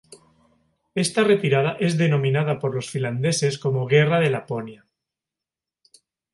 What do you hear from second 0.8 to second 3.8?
Esta retirada es denominada por los finlandeses